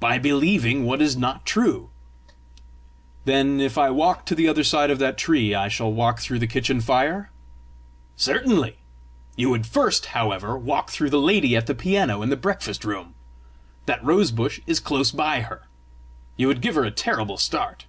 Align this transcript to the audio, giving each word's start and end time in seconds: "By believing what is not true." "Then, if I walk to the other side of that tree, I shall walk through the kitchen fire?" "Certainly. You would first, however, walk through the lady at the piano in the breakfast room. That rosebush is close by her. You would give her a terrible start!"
"By 0.00 0.18
believing 0.18 0.84
what 0.84 1.00
is 1.00 1.16
not 1.16 1.46
true." 1.46 1.90
"Then, 3.24 3.60
if 3.60 3.78
I 3.78 3.88
walk 3.88 4.26
to 4.26 4.34
the 4.34 4.48
other 4.48 4.64
side 4.64 4.90
of 4.90 4.98
that 4.98 5.16
tree, 5.16 5.54
I 5.54 5.68
shall 5.68 5.92
walk 5.92 6.18
through 6.18 6.40
the 6.40 6.48
kitchen 6.48 6.80
fire?" 6.80 7.30
"Certainly. 8.16 8.78
You 9.36 9.48
would 9.50 9.68
first, 9.68 10.06
however, 10.06 10.58
walk 10.58 10.90
through 10.90 11.10
the 11.10 11.20
lady 11.20 11.54
at 11.56 11.66
the 11.68 11.76
piano 11.76 12.20
in 12.20 12.30
the 12.30 12.36
breakfast 12.36 12.84
room. 12.84 13.14
That 13.86 14.04
rosebush 14.04 14.58
is 14.66 14.80
close 14.80 15.12
by 15.12 15.42
her. 15.42 15.68
You 16.36 16.48
would 16.48 16.62
give 16.62 16.74
her 16.74 16.82
a 16.84 16.90
terrible 16.90 17.36
start!" 17.36 17.86